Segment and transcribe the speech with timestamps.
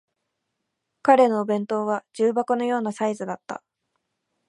[1.03, 3.61] 彼のお弁当は重箱のようなサイズだった